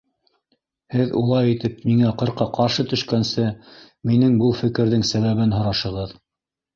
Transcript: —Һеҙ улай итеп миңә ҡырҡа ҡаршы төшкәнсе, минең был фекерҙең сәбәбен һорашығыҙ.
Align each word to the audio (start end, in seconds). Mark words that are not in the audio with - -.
—Һеҙ 0.93 1.11
улай 1.19 1.49
итеп 1.55 1.83
миңә 1.89 2.13
ҡырҡа 2.21 2.47
ҡаршы 2.55 2.85
төшкәнсе, 2.93 3.45
минең 4.13 4.39
был 4.39 4.57
фекерҙең 4.63 5.05
сәбәбен 5.11 5.55
һорашығыҙ. 5.59 6.17